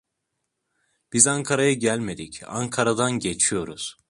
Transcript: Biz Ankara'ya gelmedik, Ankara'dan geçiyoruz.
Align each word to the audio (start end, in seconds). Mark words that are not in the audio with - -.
Biz 1.13 1.27
Ankara'ya 1.27 1.73
gelmedik, 1.73 2.41
Ankara'dan 2.47 3.11
geçiyoruz. 3.19 3.97